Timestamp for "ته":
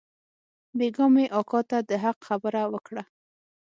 1.69-1.77